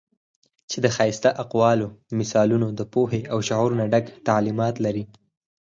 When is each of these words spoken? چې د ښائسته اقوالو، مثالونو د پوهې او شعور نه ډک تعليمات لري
چې 0.69 0.77
د 0.83 0.87
ښائسته 0.95 1.29
اقوالو، 1.43 1.87
مثالونو 2.19 2.67
د 2.79 2.81
پوهې 2.93 3.21
او 3.31 3.37
شعور 3.47 3.71
نه 3.79 3.85
ډک 3.91 4.05
تعليمات 4.27 4.75
لري 4.85 5.03